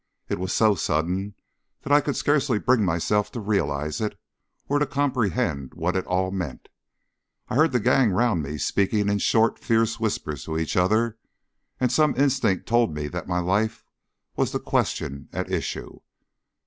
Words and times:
It 0.29 0.39
was 0.39 0.51
so 0.51 0.73
sudden 0.73 1.35
that 1.83 1.91
I 1.93 2.01
could 2.01 2.15
scarce 2.15 2.47
bring 2.47 2.83
myself 2.83 3.31
to 3.33 3.39
realise 3.39 4.01
it, 4.01 4.17
or 4.67 4.79
to 4.79 4.87
comprehend 4.87 5.75
what 5.75 5.95
it 5.95 6.07
all 6.07 6.31
meant. 6.31 6.69
I 7.49 7.53
heard 7.55 7.71
the 7.71 7.79
gang 7.79 8.09
round 8.09 8.41
me 8.41 8.57
speaking 8.57 9.09
in 9.09 9.19
short, 9.19 9.59
fierce 9.59 9.99
whispers 9.99 10.45
to 10.45 10.57
each 10.57 10.75
other, 10.75 11.19
and 11.79 11.91
some 11.91 12.15
instinct 12.15 12.65
told 12.65 12.95
me 12.95 13.09
that 13.09 13.27
my 13.27 13.41
life 13.41 13.83
was 14.35 14.51
the 14.51 14.59
question 14.59 15.29
at 15.33 15.51
issue. 15.51 15.99